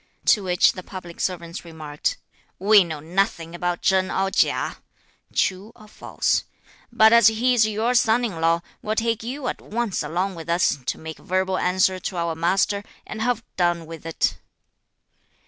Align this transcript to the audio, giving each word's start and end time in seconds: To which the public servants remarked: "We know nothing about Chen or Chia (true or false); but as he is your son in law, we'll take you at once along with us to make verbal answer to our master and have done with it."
To 0.25 0.41
which 0.43 0.71
the 0.71 0.81
public 0.81 1.19
servants 1.19 1.63
remarked: 1.63 2.17
"We 2.57 2.83
know 2.83 2.99
nothing 3.01 3.53
about 3.53 3.83
Chen 3.83 4.09
or 4.09 4.31
Chia 4.31 4.77
(true 5.31 5.71
or 5.75 5.87
false); 5.87 6.43
but 6.91 7.13
as 7.13 7.27
he 7.27 7.53
is 7.53 7.67
your 7.67 7.93
son 7.93 8.25
in 8.25 8.41
law, 8.41 8.61
we'll 8.81 8.95
take 8.95 9.21
you 9.21 9.47
at 9.47 9.61
once 9.61 10.01
along 10.01 10.33
with 10.33 10.49
us 10.49 10.79
to 10.83 10.97
make 10.97 11.19
verbal 11.19 11.59
answer 11.59 11.99
to 11.99 12.17
our 12.17 12.33
master 12.33 12.81
and 13.05 13.21
have 13.21 13.43
done 13.57 13.85
with 13.85 14.07
it." 14.07 14.39